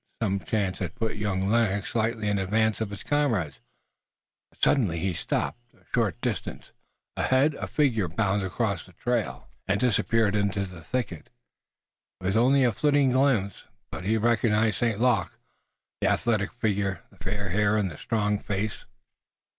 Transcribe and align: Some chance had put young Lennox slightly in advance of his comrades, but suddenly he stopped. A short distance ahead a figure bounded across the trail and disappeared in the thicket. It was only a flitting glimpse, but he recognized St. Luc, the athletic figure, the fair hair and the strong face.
Some 0.19 0.39
chance 0.39 0.79
had 0.79 0.95
put 0.95 1.15
young 1.17 1.47
Lennox 1.47 1.89
slightly 1.91 2.27
in 2.27 2.39
advance 2.39 2.81
of 2.81 2.89
his 2.89 3.03
comrades, 3.03 3.59
but 4.49 4.63
suddenly 4.63 4.97
he 4.97 5.13
stopped. 5.13 5.59
A 5.75 5.85
short 5.93 6.19
distance 6.21 6.71
ahead 7.15 7.53
a 7.53 7.67
figure 7.67 8.07
bounded 8.07 8.47
across 8.47 8.83
the 8.83 8.93
trail 8.93 9.47
and 9.67 9.79
disappeared 9.79 10.35
in 10.35 10.47
the 10.47 10.81
thicket. 10.81 11.29
It 12.19 12.23
was 12.25 12.35
only 12.35 12.63
a 12.63 12.71
flitting 12.71 13.11
glimpse, 13.11 13.65
but 13.91 14.03
he 14.03 14.17
recognized 14.17 14.77
St. 14.79 14.99
Luc, 14.99 15.37
the 16.01 16.07
athletic 16.09 16.51
figure, 16.53 17.03
the 17.11 17.17
fair 17.17 17.49
hair 17.49 17.77
and 17.77 17.91
the 17.91 17.97
strong 17.99 18.39
face. 18.39 18.85